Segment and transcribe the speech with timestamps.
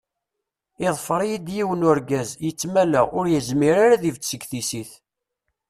[0.87, 4.91] Iḍfer-iyi-d yiwen urgaz, yettmala, ur yezmir ara ad ibedd seg tissit.